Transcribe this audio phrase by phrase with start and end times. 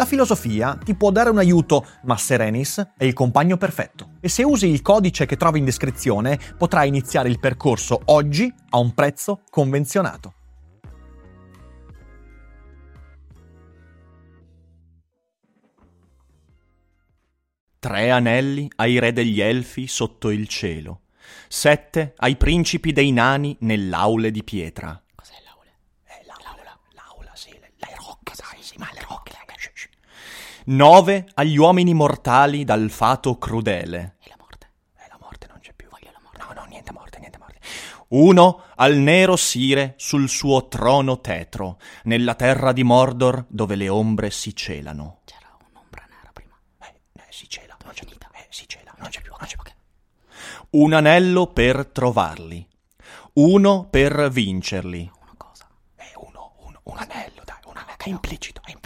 [0.00, 4.12] La filosofia ti può dare un aiuto, ma Serenis è il compagno perfetto.
[4.20, 8.78] E se usi il codice che trovi in descrizione, potrai iniziare il percorso oggi a
[8.78, 10.32] un prezzo convenzionato.
[17.78, 21.02] Tre anelli ai re degli elfi sotto il cielo,
[21.46, 24.98] sette ai principi dei nani nell'aule di pietra.
[30.66, 34.16] Nove agli uomini mortali dal fato crudele.
[34.20, 34.70] E la morte?
[34.96, 35.88] Eh, la morte non c'è più.
[35.88, 36.38] Voglio la morte.
[36.38, 37.58] No, no, niente morte, niente morte.
[38.08, 44.30] Uno al nero Sire sul suo trono tetro, nella terra di Mordor dove le ombre
[44.30, 45.20] si celano.
[45.24, 46.54] C'era un'ombra nera prima.
[46.82, 47.76] Eh, eh si cela.
[47.84, 48.28] Non c'è finita.
[48.34, 48.90] Eh, si cela.
[48.92, 49.60] Non, non c'è più, non c'è più.
[49.60, 49.74] Okay.
[50.70, 52.66] Un anello per trovarli.
[53.34, 55.10] Uno per vincerli.
[55.20, 55.68] Una cosa?
[55.96, 57.96] Eh, uno, uno, un anello, dai, un anello.
[57.96, 58.79] È implicito, è implicito.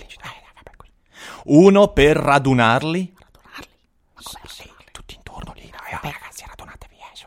[1.45, 1.57] Eh.
[1.57, 3.15] Uno per radunarli.
[3.19, 3.69] Radunarli.
[4.15, 4.89] Ma come sì, radunarli?
[4.93, 5.71] tutti intorno lì.
[5.71, 7.27] dai, vabbè, ragazzi, radunatevi, eh, su.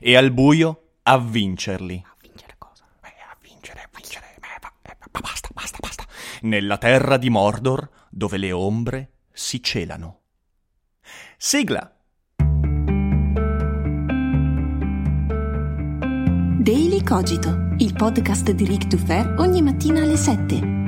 [0.00, 2.02] E al buio a vincerli.
[2.04, 2.84] A vincere cosa?
[3.02, 4.26] Eh, a vincere, a vincere.
[4.36, 6.04] Eh, va- eh, ma basta, basta, basta.
[6.42, 10.20] Nella terra di Mordor dove le ombre si celano.
[11.36, 11.92] Sigla.
[16.60, 20.87] Daily Cogito, il podcast di Rick Dufer ogni mattina alle 7.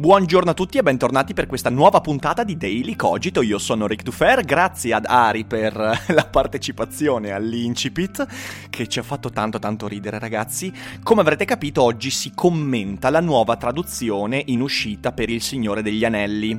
[0.00, 3.42] Buongiorno a tutti e bentornati per questa nuova puntata di Daily Cogito.
[3.42, 5.74] Io sono Rick Dufer, grazie ad Ari per
[6.08, 8.26] la partecipazione all'Incipit
[8.70, 10.72] che ci ha fatto tanto tanto ridere ragazzi.
[11.02, 16.02] Come avrete capito oggi si commenta la nuova traduzione in uscita per Il Signore degli
[16.02, 16.58] Anelli.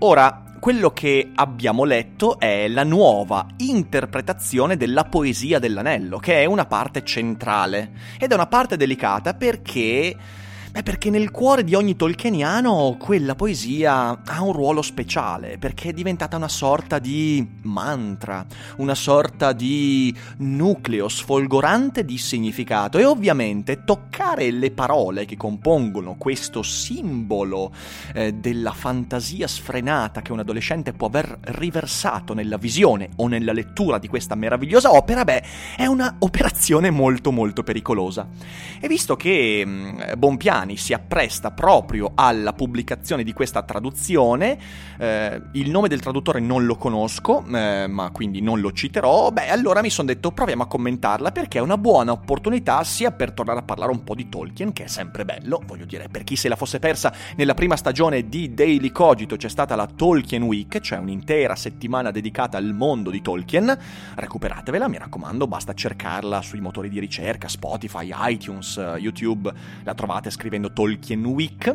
[0.00, 6.66] Ora, quello che abbiamo letto è la nuova interpretazione della poesia dell'anello, che è una
[6.66, 10.44] parte centrale ed è una parte delicata perché
[10.76, 15.92] Beh, perché nel cuore di ogni tolkieniano quella poesia ha un ruolo speciale, perché è
[15.94, 18.44] diventata una sorta di mantra,
[18.76, 26.62] una sorta di nucleo sfolgorante di significato e ovviamente toccare le parole che compongono questo
[26.62, 27.72] simbolo
[28.12, 33.96] eh, della fantasia sfrenata che un adolescente può aver riversato nella visione o nella lettura
[33.96, 35.42] di questa meravigliosa opera, beh,
[35.74, 38.28] è una operazione molto molto pericolosa.
[38.78, 44.58] E visto che mh, Bonpiani si appresta proprio alla pubblicazione di questa traduzione,
[44.98, 49.50] eh, il nome del traduttore non lo conosco, eh, ma quindi non lo citerò, beh
[49.50, 53.60] allora mi sono detto proviamo a commentarla perché è una buona opportunità sia per tornare
[53.60, 56.48] a parlare un po' di Tolkien, che è sempre bello, voglio dire, per chi se
[56.48, 60.98] la fosse persa nella prima stagione di Daily Cogito c'è stata la Tolkien Week, cioè
[60.98, 63.78] un'intera settimana dedicata al mondo di Tolkien,
[64.14, 69.52] recuperatevela, mi raccomando, basta cercarla sui motori di ricerca, Spotify, iTunes, YouTube,
[69.84, 71.70] la trovate scrivendo Tolkien Week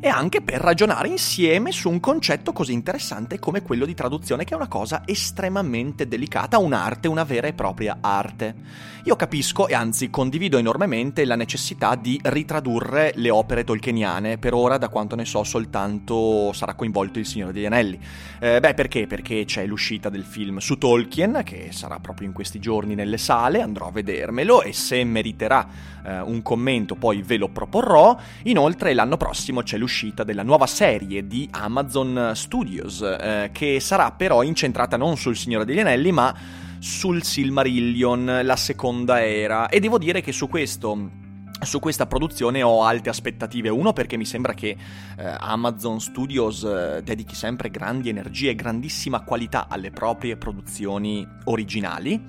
[0.00, 4.52] e anche per ragionare insieme su un concetto così interessante come quello di traduzione, che
[4.52, 8.86] è una cosa estremamente delicata, un'arte, una vera e propria arte.
[9.04, 14.76] Io capisco e anzi condivido enormemente la necessità di ritradurre le opere tolkieniane, per ora
[14.76, 17.98] da quanto ne so soltanto sarà coinvolto il Signore degli Anelli.
[18.38, 19.06] Eh, beh, perché?
[19.06, 23.62] Perché c'è l'uscita del film su Tolkien, che sarà proprio in questi giorni nelle sale,
[23.62, 25.66] andrò a vedermelo e se meriterà
[26.04, 28.16] eh, un commento poi ve lo proporrò.
[28.44, 29.87] Inoltre l'anno prossimo c'è l'uscita
[30.24, 35.80] della nuova serie di Amazon Studios, eh, che sarà però incentrata non sul Signore degli
[35.80, 36.34] Anelli, ma
[36.78, 39.68] sul Silmarillion, la seconda era.
[39.68, 41.26] E devo dire che su questo
[41.62, 43.68] su questa produzione ho alte aspettative.
[43.68, 44.76] Uno perché mi sembra che
[45.16, 52.20] eh, Amazon Studios eh, dedichi sempre grandi energie e grandissima qualità alle proprie produzioni originali.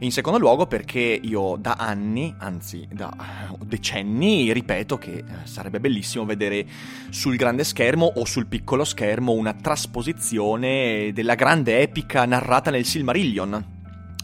[0.00, 3.14] In secondo luogo perché io da anni, anzi da
[3.62, 6.66] decenni, ripeto che eh, sarebbe bellissimo vedere
[7.10, 13.78] sul grande schermo o sul piccolo schermo una trasposizione della grande epica narrata nel Silmarillion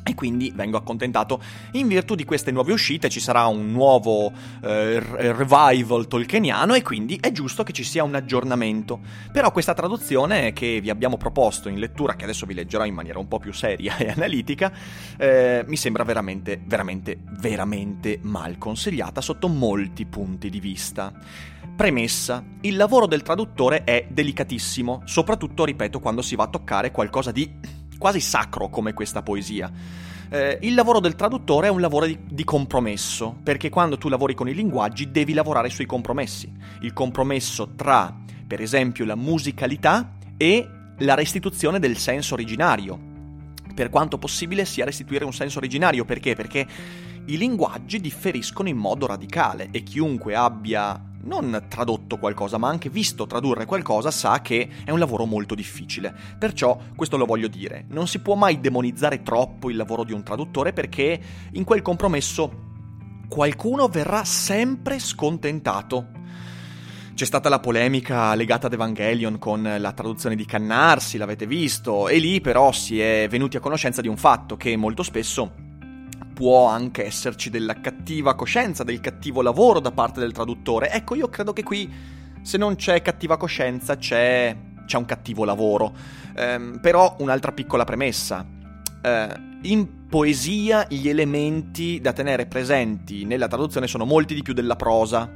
[0.07, 1.43] e quindi vengo accontentato.
[1.73, 4.31] In virtù di queste nuove uscite ci sarà un nuovo
[4.63, 9.01] eh, revival tolkieniano e quindi è giusto che ci sia un aggiornamento.
[9.33, 13.19] Però questa traduzione che vi abbiamo proposto in lettura, che adesso vi leggerò in maniera
[13.19, 14.73] un po' più seria e analitica,
[15.19, 21.13] eh, mi sembra veramente, veramente, veramente mal consigliata sotto molti punti di vista.
[21.77, 27.33] Premessa, il lavoro del traduttore è delicatissimo, soprattutto, ripeto, quando si va a toccare qualcosa
[27.33, 27.53] di
[27.99, 29.71] quasi sacro come questa poesia.
[30.29, 34.35] Eh, il lavoro del traduttore è un lavoro di, di, compromesso, perché quando tu lavori
[34.35, 36.53] con i linguaggi devi lavorare sui compromessi.
[36.81, 38.15] Il compromesso tra,
[38.47, 43.15] per esempio, la musicalità e la restituzione del senso originario.
[43.75, 46.35] Per quanto possibile sia restituire un senso originario, perché?
[46.35, 46.67] Perché
[47.27, 53.27] i linguaggi differiscono in modo radicale e chiunque abbia non tradotto qualcosa, ma anche visto
[53.27, 56.15] tradurre qualcosa, sa che è un lavoro molto difficile.
[56.39, 60.23] Perciò, questo lo voglio dire, non si può mai demonizzare troppo il lavoro di un
[60.23, 61.21] traduttore perché
[61.53, 62.65] in quel compromesso
[63.29, 66.15] qualcuno verrà sempre scontentato.
[67.15, 72.19] C'è stata la polemica legata ad Evangelion con la traduzione di Cannarsi, l'avete visto, e
[72.19, 75.65] lì però si è venuti a conoscenza di un fatto che molto spesso
[76.37, 80.91] può anche esserci della cattiva coscienza, del cattivo lavoro da parte del traduttore.
[80.91, 81.91] Ecco, io credo che qui,
[82.43, 84.55] se non c'è cattiva coscienza, c'è,
[84.85, 85.95] c'è un cattivo lavoro.
[86.37, 88.47] Ehm, però un'altra piccola premessa.
[89.01, 89.29] Eh,
[89.63, 95.31] in poesia gli elementi da tenere presenti nella traduzione sono molti di più della prosa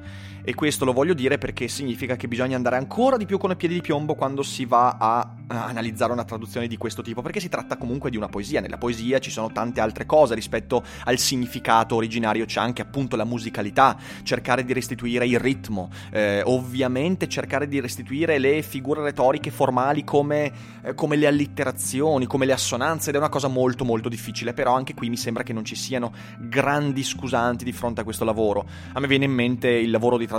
[0.51, 3.57] e questo lo voglio dire perché significa che bisogna andare ancora di più con i
[3.57, 7.49] piedi di piombo quando si va a, analizzare una traduzione di questo tipo, perché si
[7.49, 8.61] tratta comunque di una poesia.
[8.61, 13.25] Nella poesia ci sono tante altre cose rispetto al significato originario, c'è anche appunto la
[13.25, 20.03] musicalità, cercare di restituire il ritmo, eh, ovviamente cercare di restituire le figure retoriche formali
[20.03, 20.53] come,
[20.83, 24.75] eh, come le allitterazioni, come le assonanze, ed è una cosa molto molto difficile, però
[24.75, 28.67] anche qui mi sembra che non ci siano grandi scusanti di fronte a questo lavoro.
[28.93, 30.39] A me viene in mente il lavoro di traduzione,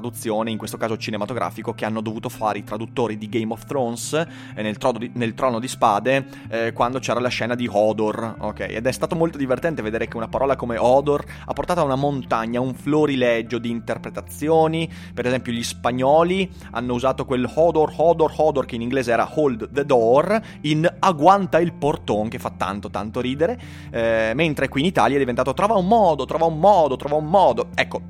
[0.51, 4.61] in questo caso cinematografico, che hanno dovuto fare i traduttori di Game of Thrones eh,
[4.61, 8.59] nel, di, nel, Trono di Spade eh, quando c'era la scena di Hodor, ok?
[8.69, 11.95] Ed è stato molto divertente vedere che una parola come Hodor ha portato a una
[11.95, 18.65] montagna, un florilegio di interpretazioni, per esempio gli spagnoli hanno usato quel Hodor, Hodor, Hodor,
[18.65, 23.21] che in inglese era Hold the Door, in Aguanta il portone, che fa tanto tanto
[23.21, 23.59] ridere,
[23.91, 27.25] eh, mentre qui in Italia è diventato Trova un modo, trova un modo, trova un
[27.27, 27.67] modo.
[27.75, 28.01] Ecco,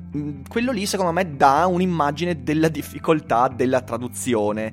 [0.48, 4.72] quello lì secondo me dà un'immagine della difficoltà della traduzione.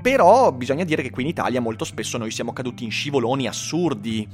[0.00, 4.26] Però bisogna dire che qui in Italia molto spesso noi siamo caduti in scivoloni assurdi.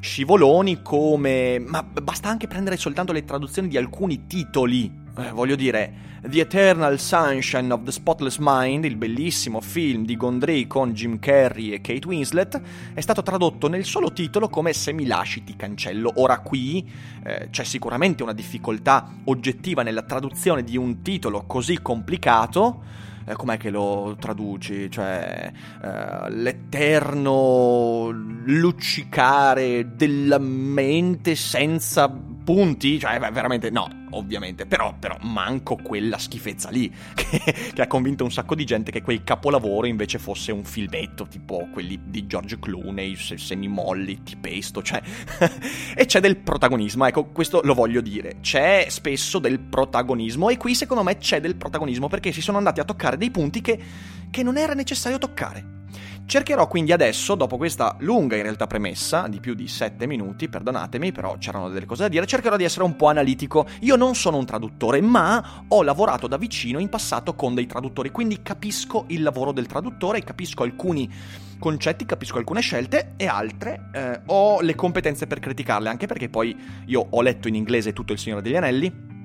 [0.00, 1.58] Scivoloni come...
[1.58, 4.92] ma basta anche prendere soltanto le traduzioni di alcuni titoli.
[5.18, 10.66] Eh, voglio dire, The Eternal Sunshine of the Spotless Mind, il bellissimo film di Gondry
[10.66, 12.60] con Jim Carrey e Kate Winslet,
[12.94, 16.14] è stato tradotto nel solo titolo come Se mi lasci ti cancello.
[16.16, 16.84] Ora qui
[17.22, 22.82] eh, c'è sicuramente una difficoltà oggettiva nella traduzione di un titolo così complicato
[23.28, 24.88] eh, com'è che lo traduci?
[24.88, 25.52] Cioè,
[25.82, 33.00] eh, l'eterno luccicare della mente senza punti?
[33.00, 38.30] Cioè, veramente no, ovviamente, però, però manco quella schifezza lì, che, che, ha convinto un
[38.30, 43.16] sacco di gente che quel capolavoro invece fosse un filmetto, tipo quelli di George Clooney,
[43.16, 45.00] semimolli, tipesto, cioè...
[45.94, 50.74] e c'è del protagonismo, ecco, questo lo voglio dire, c'è spesso del protagonismo e qui
[50.74, 53.78] secondo me c'è del protagonismo perché si sono andati a toccare dei punti che,
[54.30, 55.74] che non era necessario toccare.
[56.26, 61.12] Cercherò quindi adesso, dopo questa lunga in realtà premessa, di più di 7 minuti, perdonatemi,
[61.12, 63.64] però c'erano delle cose da dire, cercherò di essere un po' analitico.
[63.82, 68.10] Io non sono un traduttore, ma ho lavorato da vicino in passato con dei traduttori,
[68.10, 71.08] quindi capisco il lavoro del traduttore, capisco alcuni
[71.60, 76.56] concetti, capisco alcune scelte e altre eh, ho le competenze per criticarle, anche perché poi
[76.86, 79.15] io ho letto in inglese tutto Il Signore degli Anelli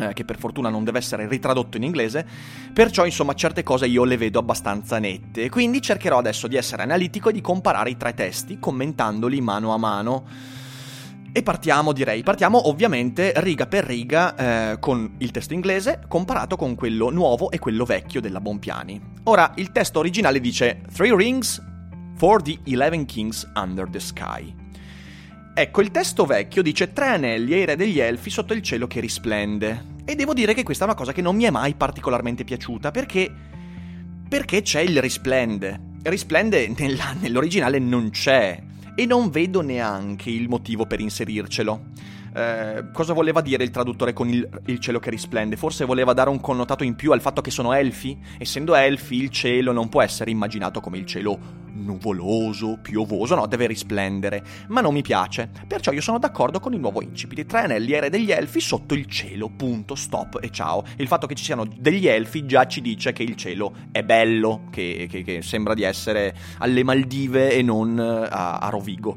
[0.00, 2.26] eh, che per fortuna non deve essere ritradotto in inglese,
[2.72, 7.28] perciò insomma certe cose io le vedo abbastanza nette, quindi cercherò adesso di essere analitico
[7.28, 10.24] e di comparare i tre testi commentandoli mano a mano.
[11.30, 14.34] E partiamo, direi, partiamo ovviamente riga per riga
[14.72, 19.00] eh, con il testo inglese comparato con quello nuovo e quello vecchio della Bonpiani.
[19.24, 21.62] Ora, il testo originale dice Three Rings
[22.16, 24.67] for the Eleven Kings Under the Sky.
[25.60, 29.00] Ecco, il testo vecchio dice tre anelli ai re degli elfi sotto il cielo che
[29.00, 29.96] risplende.
[30.04, 32.92] E devo dire che questa è una cosa che non mi è mai particolarmente piaciuta,
[32.92, 33.28] perché...
[34.28, 35.96] perché c'è il risplende.
[36.04, 38.62] Risplende nella, nell'originale non c'è,
[38.94, 41.86] e non vedo neanche il motivo per inserircelo.
[42.36, 45.56] Eh, cosa voleva dire il traduttore con il, il, cielo che risplende?
[45.56, 48.16] Forse voleva dare un connotato in più al fatto che sono elfi?
[48.38, 53.66] Essendo elfi, il cielo non può essere immaginato come il cielo nuvoloso, piovoso, no, deve
[53.66, 54.44] risplendere.
[54.68, 55.50] Ma non mi piace.
[55.66, 57.46] Perciò io sono d'accordo con il nuovo incipit.
[57.46, 59.48] Tre anelli ere degli elfi sotto il cielo.
[59.48, 60.84] Punto, stop e ciao.
[60.96, 64.64] Il fatto che ci siano degli elfi già ci dice che il cielo è bello,
[64.70, 69.16] che, che, che sembra di essere alle Maldive e non a, a Rovigo.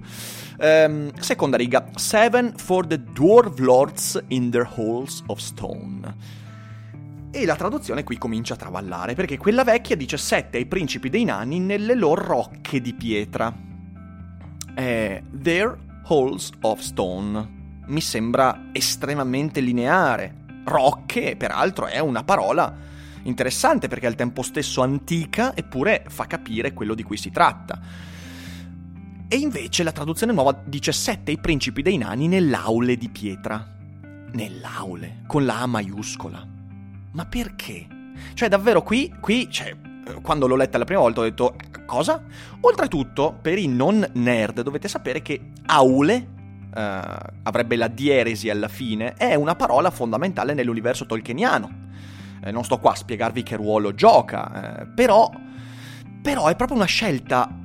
[0.59, 1.87] Um, seconda riga.
[1.95, 6.39] Seven for the dwarf lords in their halls of stone.
[7.33, 11.23] E la traduzione qui comincia a travallare, perché quella vecchia dice sette ai principi dei
[11.23, 13.55] nani nelle loro rocche di pietra.
[14.75, 17.59] Eh, their halls of stone.
[17.85, 20.39] Mi sembra estremamente lineare.
[20.65, 22.75] Rocche, peraltro, è una parola
[23.23, 27.79] interessante perché al tempo stesso antica, eppure fa capire quello di cui si tratta.
[29.29, 33.65] E invece la traduzione nuova dice sette i principi dei nani nell'aule di pietra.
[34.33, 36.59] Nell'aule, con la A maiuscola.
[37.11, 37.87] Ma perché?
[38.33, 39.75] Cioè, davvero qui, qui, cioè,
[40.21, 42.23] quando l'ho letta la prima volta ho detto, cosa?
[42.61, 46.27] Oltretutto, per i non nerd dovete sapere che aule,
[46.73, 47.01] eh,
[47.43, 51.89] avrebbe la dieresi alla fine, è una parola fondamentale nell'universo tolkieniano.
[52.43, 55.29] Eh, non sto qua a spiegarvi che ruolo gioca, eh, però,
[56.21, 57.57] però è proprio una scelta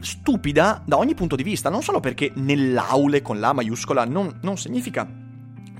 [0.00, 4.56] stupida da ogni punto di vista, non solo perché nell'aule con la maiuscola non, non
[4.56, 5.06] significa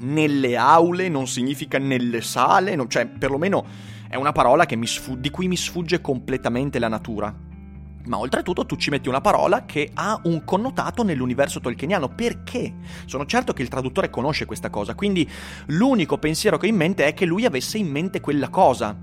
[0.00, 3.64] nelle aule, non significa nelle sale, non, cioè perlomeno
[4.08, 7.34] è una parola sfug- di cui mi sfugge completamente la natura.
[8.06, 12.08] Ma oltretutto tu ci metti una parola che ha un connotato nell'universo tolkieniano.
[12.08, 12.74] Perché?
[13.04, 15.28] Sono certo che il traduttore conosce questa cosa, quindi
[15.66, 18.96] l'unico pensiero che ho in mente è che lui avesse in mente quella cosa.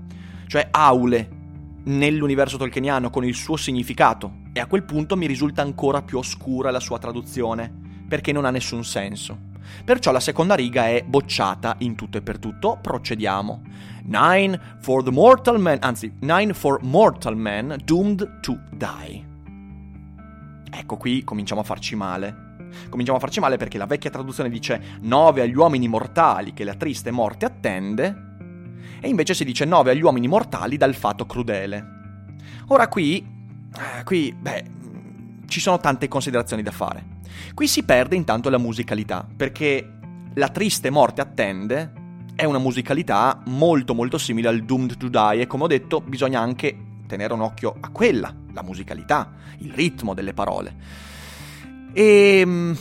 [0.48, 1.28] Cioè aule,
[1.84, 6.72] nell'universo tolkieniano con il suo significato e a quel punto mi risulta ancora più oscura
[6.72, 7.72] la sua traduzione,
[8.08, 9.54] perché non ha nessun senso.
[9.84, 13.62] Perciò la seconda riga è bocciata in tutto e per tutto, procediamo.
[14.04, 19.24] Nine for the mortal man, anzi, nine for mortal man doomed to die.
[20.70, 22.44] Ecco qui cominciamo a farci male.
[22.88, 26.74] Cominciamo a farci male perché la vecchia traduzione dice 9 agli uomini mortali che la
[26.74, 28.24] triste morte attende,
[29.00, 31.94] e invece si dice 9 agli uomini mortali dal fato crudele.
[32.68, 34.64] Ora qui, eh, qui, beh,
[35.46, 37.15] ci sono tante considerazioni da fare.
[37.54, 39.98] Qui si perde intanto la musicalità, perché
[40.34, 41.92] la triste morte attende
[42.34, 46.38] è una musicalità molto molto simile al Doomed to Die e come ho detto bisogna
[46.40, 46.76] anche
[47.06, 50.74] tenere un occhio a quella, la musicalità, il ritmo delle parole.
[51.94, 52.76] E ehm,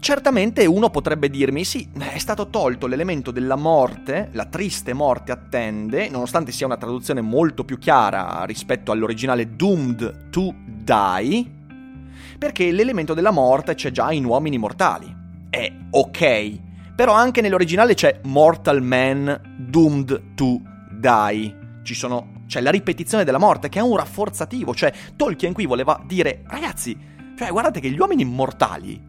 [0.00, 6.08] certamente uno potrebbe dirmi sì, è stato tolto l'elemento della morte, la triste morte attende,
[6.08, 11.56] nonostante sia una traduzione molto più chiara rispetto all'originale Doomed to Die,
[12.38, 15.14] perché l'elemento della morte c'è già in Uomini Mortali.
[15.50, 16.60] È ok,
[16.94, 20.60] però anche nell'originale c'è Mortal Man Doomed to
[20.92, 21.56] Die.
[21.82, 26.42] Sono, c'è la ripetizione della morte che è un rafforzativo, cioè Tolkien qui voleva dire
[26.46, 26.96] ragazzi,
[27.36, 29.00] cioè guardate che gli uomini mortali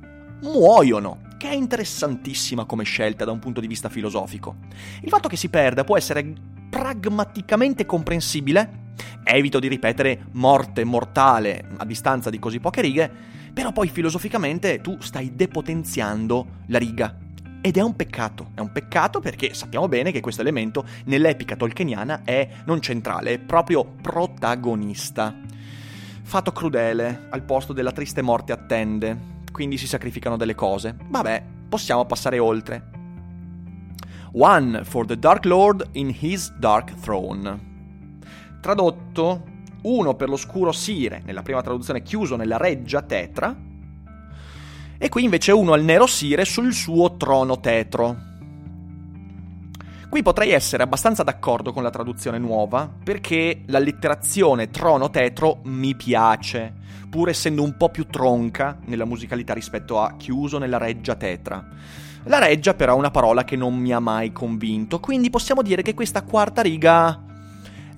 [0.41, 4.55] muoiono, che è interessantissima come scelta da un punto di vista filosofico.
[5.01, 6.33] Il fatto che si perda può essere
[6.69, 8.88] pragmaticamente comprensibile
[9.23, 13.11] Evito di ripetere morte mortale a distanza di così poche righe,
[13.53, 17.15] però poi filosoficamente tu stai depotenziando la riga.
[17.61, 22.21] Ed è un peccato, è un peccato perché sappiamo bene che questo elemento nell'epica tolkieniana
[22.23, 25.35] è non centrale, è proprio protagonista.
[26.21, 29.17] Fato crudele, al posto della triste morte attende,
[29.51, 30.95] quindi si sacrificano delle cose.
[31.09, 32.91] Vabbè, possiamo passare oltre.
[34.31, 37.68] One for the Dark Lord in his dark throne.
[38.61, 39.43] Tradotto,
[39.83, 43.55] uno per l'oscuro Sire, nella prima traduzione chiuso nella reggia tetra,
[44.97, 48.27] e qui invece uno al nero Sire sul suo trono tetro.
[50.09, 56.73] Qui potrei essere abbastanza d'accordo con la traduzione nuova, perché l'allitterazione trono tetro mi piace,
[57.09, 61.65] pur essendo un po' più tronca nella musicalità rispetto a chiuso nella reggia tetra.
[62.23, 65.81] La reggia però è una parola che non mi ha mai convinto, quindi possiamo dire
[65.81, 67.23] che questa quarta riga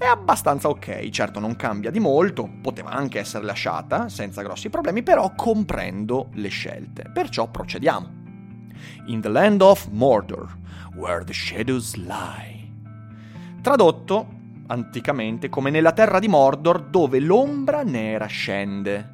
[0.02, 5.04] è abbastanza ok, certo non cambia di molto, poteva anche essere lasciata senza grossi problemi,
[5.04, 8.10] però comprendo le scelte, perciò procediamo.
[9.06, 10.58] In the land of Mordor,
[10.96, 12.68] where the shadows lie.
[13.62, 14.26] Tradotto
[14.66, 19.12] anticamente come nella terra di Mordor dove l'ombra nera scende.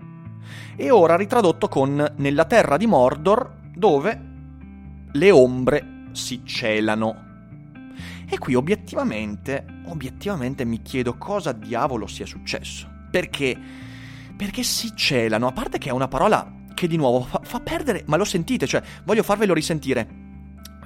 [0.77, 4.21] E ora ritradotto con nella terra di Mordor dove
[5.11, 7.26] le ombre si celano.
[8.29, 12.87] E qui obiettivamente, obiettivamente mi chiedo cosa diavolo sia successo.
[13.09, 13.57] Perché?
[14.35, 18.03] Perché si celano, a parte che è una parola che di nuovo fa, fa perdere,
[18.07, 20.26] ma lo sentite, cioè voglio farvelo risentire.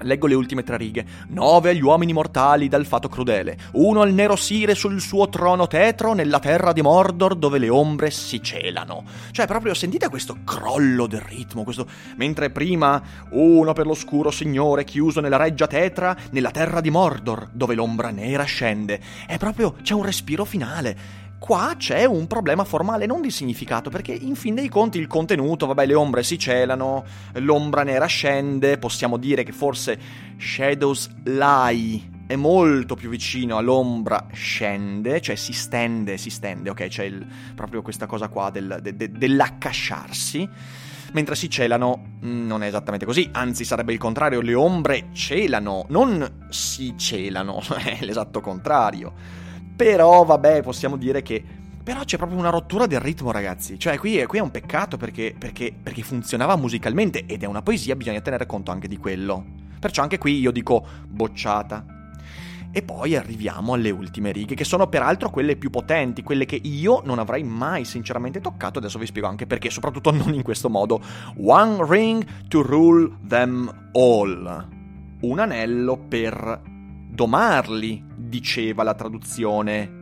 [0.03, 1.05] Leggo le ultime tre righe.
[1.29, 3.57] Nove agli uomini mortali dal fato crudele.
[3.73, 8.11] Uno al nero Sire sul suo trono tetro nella terra di Mordor dove le ombre
[8.11, 9.03] si celano.
[9.31, 11.87] Cioè, proprio sentite questo crollo del ritmo, questo...
[12.17, 17.75] Mentre prima uno per l'oscuro signore chiuso nella reggia tetra nella terra di Mordor dove
[17.75, 18.99] l'ombra nera scende.
[19.27, 19.75] È proprio...
[19.81, 21.29] c'è un respiro finale.
[21.41, 25.65] Qua c'è un problema formale, non di significato, perché in fin dei conti il contenuto,
[25.65, 29.99] vabbè, le ombre si celano, l'ombra nera scende, possiamo dire che forse
[30.37, 36.85] Shadows Lie è molto più vicino all'ombra scende, cioè si stende, si stende, ok?
[36.85, 40.47] C'è il, proprio questa cosa qua del, de, de, dell'accasciarsi.
[41.13, 45.85] Mentre si celano mm, non è esattamente così, anzi sarebbe il contrario, le ombre celano,
[45.89, 49.40] non si celano, è l'esatto contrario.
[49.81, 51.43] Però, vabbè, possiamo dire che.
[51.83, 53.79] Però c'è proprio una rottura del ritmo, ragazzi.
[53.79, 57.63] Cioè, qui è, qui è un peccato perché, perché, perché funzionava musicalmente ed è una
[57.63, 59.43] poesia, bisogna tenere conto anche di quello.
[59.79, 61.83] Perciò anche qui io dico bocciata.
[62.71, 67.01] E poi arriviamo alle ultime righe, che sono peraltro quelle più potenti, quelle che io
[67.03, 71.01] non avrei mai sinceramente toccato, adesso vi spiego anche perché, soprattutto non in questo modo.
[71.37, 74.67] One ring to rule them all.
[75.21, 76.61] Un anello per
[77.11, 79.99] domarli, diceva la traduzione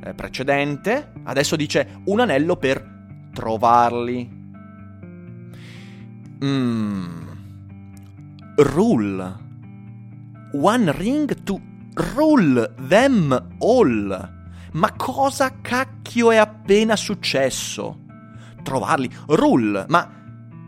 [0.00, 4.42] eh, precedente, adesso dice un anello per trovarli.
[6.44, 7.22] Mm.
[8.56, 9.42] Rule.
[10.52, 11.60] One ring to
[12.14, 14.32] rule them all.
[14.72, 18.04] Ma cosa cacchio è appena successo?
[18.62, 19.10] Trovarli.
[19.26, 19.84] Rule.
[19.88, 20.22] Ma...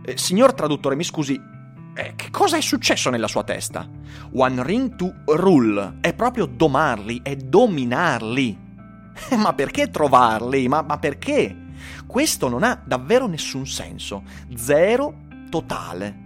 [0.05, 1.41] Eh, signor traduttore, mi scusi,
[1.97, 3.89] eh, che cosa è successo nella sua testa?
[4.35, 8.65] One ring to rule è proprio domarli, è dominarli.
[9.39, 10.69] ma perché trovarli?
[10.69, 11.65] Ma, ma perché?
[12.07, 14.25] Questo non ha davvero nessun senso.
[14.55, 16.25] Zero totale.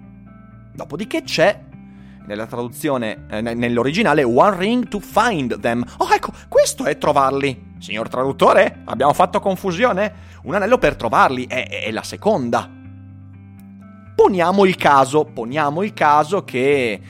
[0.75, 1.69] Dopodiché c'è
[2.27, 5.85] nella traduzione, eh, nell'originale, one ring to find them.
[5.99, 7.69] Oh, ecco, questo è trovarli.
[7.79, 10.13] Signor traduttore, abbiamo fatto confusione?
[10.43, 12.79] Un anello per trovarli è, è la seconda.
[14.23, 17.01] Poniamo il caso, poniamo il caso che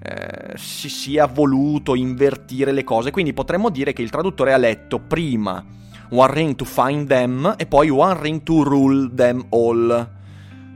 [0.00, 5.00] eh, si sia voluto invertire le cose, quindi potremmo dire che il traduttore ha letto
[5.00, 5.62] prima
[6.10, 10.08] One Ring to Find Them e poi One Ring to Rule Them All.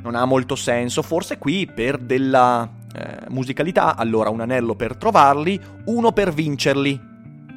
[0.02, 5.58] Non ha molto senso, forse qui per della eh, musicalità, allora un anello per trovarli,
[5.84, 7.00] uno per vincerli.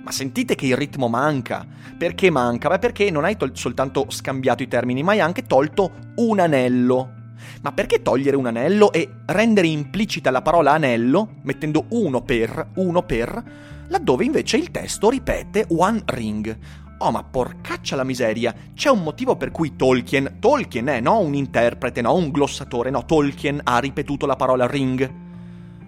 [0.04, 1.66] Ma sentite che il ritmo manca.
[1.98, 2.70] Perché manca?
[2.70, 7.18] Beh, perché non hai tol- soltanto scambiato i termini, ma hai anche tolto un anello.
[7.62, 13.04] Ma perché togliere un anello e rendere implicita la parola anello, mettendo uno per, uno
[13.04, 13.44] per,
[13.88, 16.58] laddove invece il testo ripete one ring?
[17.02, 21.34] Oh, ma porcaccia la miseria, c'è un motivo per cui Tolkien, Tolkien eh, no un
[21.34, 25.28] interprete, no un glossatore, no, Tolkien ha ripetuto la parola ring.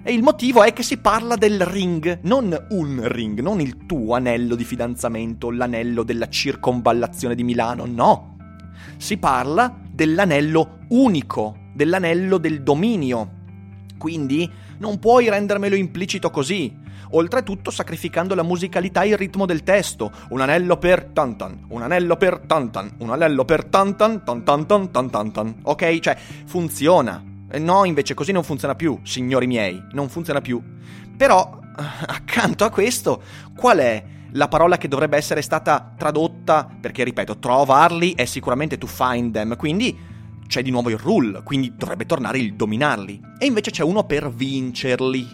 [0.03, 4.15] E il motivo è che si parla del ring, non un ring, non il tuo
[4.15, 8.37] anello di fidanzamento, l'anello della circonvallazione di Milano, no.
[8.97, 13.39] Si parla dell'anello unico, dell'anello del dominio.
[13.99, 16.75] Quindi non puoi rendermelo implicito così.
[17.11, 20.11] Oltretutto sacrificando la musicalità e il ritmo del testo.
[20.29, 25.55] Un anello per tantan, un anello per tantan, un anello per tantan, tantan, tantan, tantan.
[25.61, 25.99] Ok?
[25.99, 27.23] Cioè, funziona.
[27.59, 30.59] No, invece così non funziona più, signori miei, non funziona più.
[31.15, 31.59] Però,
[32.07, 33.21] accanto a questo,
[33.55, 38.87] qual è la parola che dovrebbe essere stata tradotta, perché ripeto, trovarli è sicuramente to
[38.87, 39.97] find them, quindi
[40.47, 43.19] c'è di nuovo il rule, quindi dovrebbe tornare il dominarli.
[43.37, 45.27] E invece c'è uno per vincerli.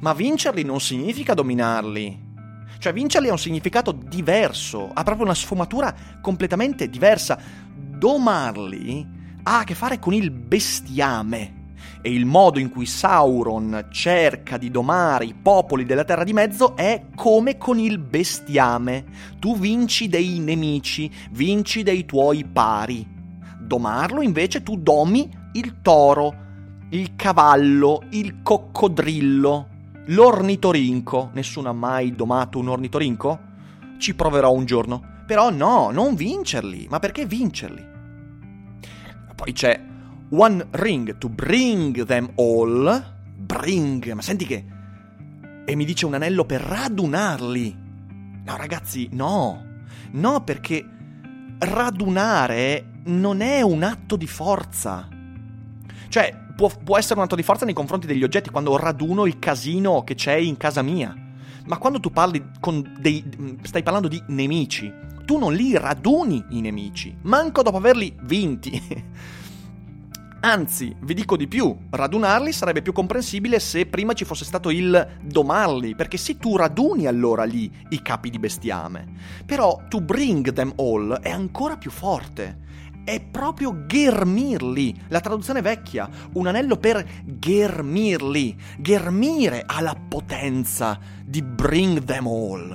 [0.00, 2.22] Ma vincerli non significa dominarli.
[2.78, 7.38] Cioè vincerli ha un significato diverso, ha proprio una sfumatura completamente diversa.
[7.74, 9.06] Domarli
[9.42, 11.62] ha a che fare con il bestiame
[12.06, 16.76] e il modo in cui Sauron cerca di domare i popoli della Terra di Mezzo
[16.76, 19.06] è come con il bestiame.
[19.38, 23.08] Tu vinci dei nemici, vinci dei tuoi pari.
[23.58, 26.34] Domarlo invece tu domi il toro,
[26.90, 29.68] il cavallo, il coccodrillo,
[30.08, 31.30] l'ornitorinco.
[31.32, 33.40] Nessuno ha mai domato un ornitorinco?
[33.96, 35.22] Ci proverò un giorno.
[35.26, 36.86] Però no, non vincerli.
[36.90, 37.82] Ma perché vincerli?
[39.34, 39.92] Poi c'è
[40.36, 43.04] One ring to bring them all.
[43.36, 44.64] Bring, ma senti che...
[45.64, 47.76] E mi dice un anello per radunarli.
[48.44, 49.64] No, ragazzi, no.
[50.10, 50.84] No, perché
[51.58, 55.08] radunare non è un atto di forza.
[56.08, 59.38] Cioè, può, può essere un atto di forza nei confronti degli oggetti quando raduno il
[59.38, 61.14] casino che c'è in casa mia.
[61.66, 63.24] Ma quando tu parli con dei.
[63.62, 64.92] stai parlando di nemici,
[65.24, 68.82] tu non li raduni i nemici, manco dopo averli vinti.
[70.44, 75.16] Anzi, vi dico di più, radunarli sarebbe più comprensibile se prima ci fosse stato il
[75.22, 79.06] domarli, perché se tu raduni allora lì i capi di bestiame.
[79.46, 82.58] Però to bring them all è ancora più forte.
[83.06, 88.54] È proprio ghermirli, la traduzione vecchia, un anello per ghermirli.
[88.80, 92.68] Ghermire ha la potenza di bring them all.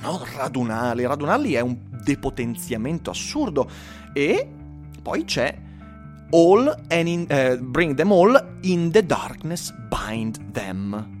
[0.00, 3.68] Non radunarli, radunarli è un depotenziamento assurdo.
[4.12, 4.48] E
[5.02, 5.68] poi c'è
[6.30, 11.18] all and in, uh, bring them all in the darkness bind them.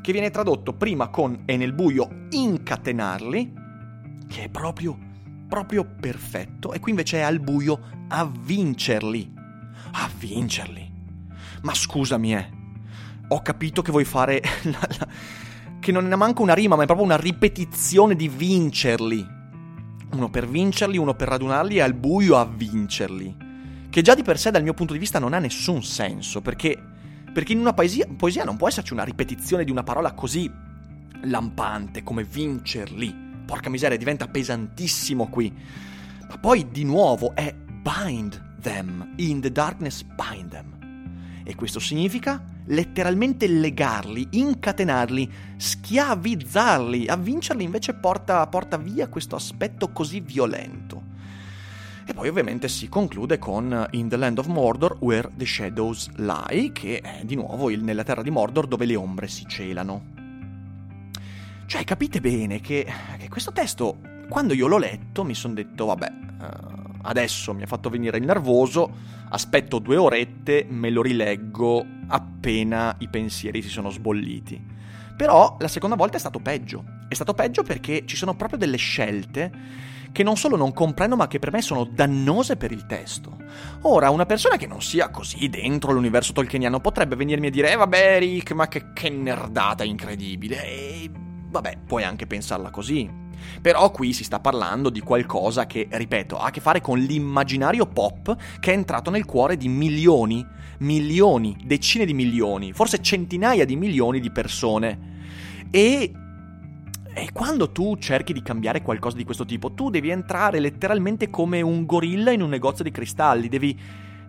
[0.00, 3.52] Che viene tradotto prima con e nel buio incatenarli
[4.28, 5.06] che è proprio
[5.48, 9.32] proprio perfetto e qui invece è al buio avvincerli
[9.92, 10.92] avvincerli
[11.62, 12.50] ma scusami eh
[13.28, 15.08] ho capito che vuoi fare la, la,
[15.80, 19.36] che non è neanche una rima ma è proprio una ripetizione di vincerli.
[20.10, 23.47] Uno per vincerli uno per radunarli e al buio avvincerli
[23.90, 26.78] che già di per sé dal mio punto di vista non ha nessun senso, perché,
[27.32, 30.50] perché in una poesia, poesia non può esserci una ripetizione di una parola così
[31.22, 33.26] lampante come vincerli.
[33.46, 35.52] Porca miseria, diventa pesantissimo qui.
[36.28, 40.76] Ma poi di nuovo è bind them, in the darkness bind them.
[41.44, 47.06] E questo significa letteralmente legarli, incatenarli, schiavizzarli.
[47.06, 51.07] A vincerli invece porta, porta via questo aspetto così violento.
[52.08, 56.72] E poi ovviamente si conclude con In the Land of Mordor Where the Shadows Lie,
[56.72, 60.06] che è di nuovo il, nella terra di Mordor dove le ombre si celano.
[61.66, 63.98] Cioè, capite bene che, che questo testo,
[64.30, 68.24] quando io l'ho letto, mi sono detto, vabbè, uh, adesso mi ha fatto venire il
[68.24, 68.90] nervoso,
[69.28, 74.58] aspetto due orette, me lo rileggo appena i pensieri si sono sbolliti.
[75.14, 76.82] Però la seconda volta è stato peggio.
[77.06, 79.52] È stato peggio perché ci sono proprio delle scelte
[80.12, 83.36] che non solo non comprendo ma che per me sono dannose per il testo.
[83.82, 87.76] Ora, una persona che non sia così dentro l'universo tolkieniano potrebbe venirmi a dire, eh
[87.76, 90.64] vabbè Rick, ma che, che nerdata incredibile.
[90.64, 93.26] E vabbè, puoi anche pensarla così.
[93.60, 97.86] Però qui si sta parlando di qualcosa che, ripeto, ha a che fare con l'immaginario
[97.86, 100.44] pop che è entrato nel cuore di milioni,
[100.78, 105.16] milioni, decine di milioni, forse centinaia di milioni di persone.
[105.70, 106.12] E
[107.18, 111.60] e quando tu cerchi di cambiare qualcosa di questo tipo, tu devi entrare letteralmente come
[111.60, 113.76] un gorilla in un negozio di cristalli, devi,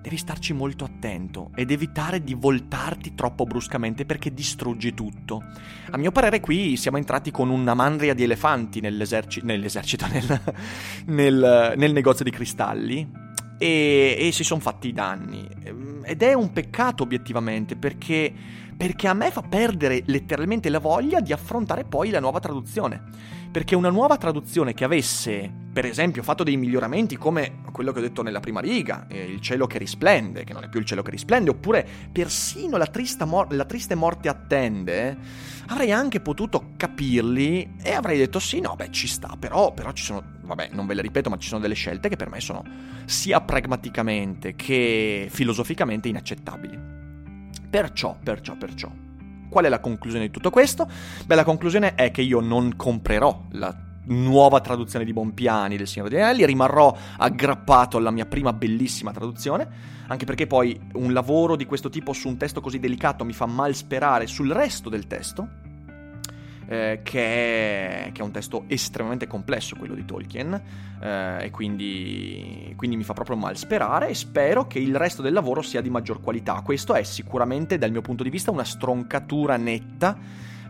[0.02, 5.44] devi starci molto attento ed evitare di voltarti troppo bruscamente perché distruggi tutto.
[5.92, 10.42] A mio parere qui siamo entrati con una mandria di elefanti nell'eserci- nell'esercito, nel,
[11.06, 13.08] nel, nel negozio di cristalli
[13.60, 15.48] e, e si sono fatti i danni.
[16.04, 18.34] Ed è un peccato obiettivamente perché
[18.80, 23.02] perché a me fa perdere letteralmente la voglia di affrontare poi la nuova traduzione.
[23.52, 28.02] Perché una nuova traduzione che avesse, per esempio, fatto dei miglioramenti come quello che ho
[28.02, 31.02] detto nella prima riga, eh, il cielo che risplende, che non è più il cielo
[31.02, 32.90] che risplende, oppure persino la,
[33.26, 35.18] mor- la triste morte attende,
[35.68, 40.06] avrei anche potuto capirli e avrei detto sì, no, beh, ci sta, però, però ci
[40.06, 42.64] sono, vabbè, non ve le ripeto, ma ci sono delle scelte che per me sono
[43.04, 46.99] sia pragmaticamente che filosoficamente inaccettabili.
[47.70, 48.90] Perciò, perciò, perciò.
[49.50, 50.88] Qual è la conclusione di tutto questo?
[51.26, 56.10] Beh, la conclusione è che io non comprerò la nuova traduzione di Bompiani del Signore
[56.10, 59.68] degli Anelli, rimarrò aggrappato alla mia prima bellissima traduzione,
[60.08, 63.46] anche perché poi un lavoro di questo tipo su un testo così delicato mi fa
[63.46, 65.48] mal sperare sul resto del testo,
[66.70, 70.62] eh, che, è, che, è, un testo estremamente complesso quello di Tolkien
[71.02, 75.34] eh, e quindi, quindi, mi fa proprio mal sperare e spero che il resto del
[75.34, 76.62] lavoro sia di maggior qualità.
[76.62, 80.16] Questo è sicuramente dal mio punto di vista una stroncatura netta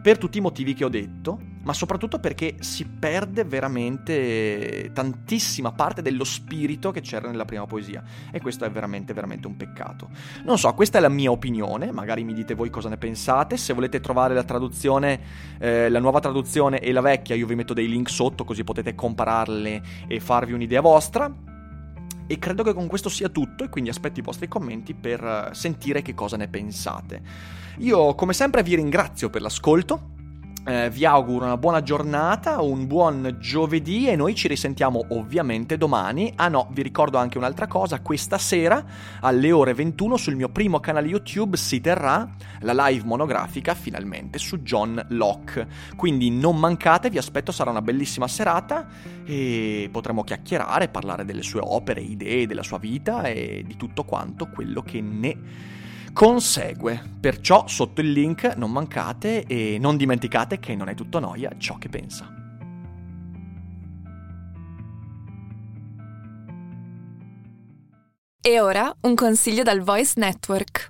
[0.01, 6.01] per tutti i motivi che ho detto, ma soprattutto perché si perde veramente tantissima parte
[6.01, 10.09] dello spirito che c'era nella prima poesia e questo è veramente veramente un peccato.
[10.43, 13.73] Non so, questa è la mia opinione, magari mi dite voi cosa ne pensate, se
[13.73, 15.19] volete trovare la traduzione,
[15.59, 18.95] eh, la nuova traduzione e la vecchia, io vi metto dei link sotto così potete
[18.95, 21.31] compararle e farvi un'idea vostra.
[22.31, 25.49] E credo che con questo sia tutto e quindi aspetto i vostri commenti per eh,
[25.55, 27.21] sentire che cosa ne pensate.
[27.79, 30.11] Io come sempre vi ringrazio per l'ascolto.
[30.65, 36.33] Eh, vi auguro una buona giornata, un buon giovedì e noi ci risentiamo ovviamente domani.
[36.35, 38.83] Ah no, vi ricordo anche un'altra cosa, questa sera
[39.21, 42.27] alle ore 21 sul mio primo canale YouTube si terrà
[42.59, 45.65] la live monografica finalmente su John Locke.
[45.95, 48.85] Quindi non mancate, vi aspetto, sarà una bellissima serata
[49.25, 54.47] e potremo chiacchierare, parlare delle sue opere, idee, della sua vita e di tutto quanto
[54.47, 55.77] quello che ne
[56.13, 57.01] consegue.
[57.19, 61.77] Perciò sotto il link non mancate e non dimenticate che non è tutto noia ciò
[61.77, 62.33] che pensa.
[68.41, 70.89] E ora un consiglio dal Voice Network.